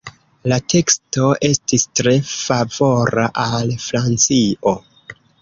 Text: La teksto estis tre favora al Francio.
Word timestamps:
La 0.51 0.55
teksto 0.73 1.27
estis 1.49 1.85
tre 1.99 2.15
favora 2.31 3.27
al 3.45 3.77
Francio. 3.85 4.77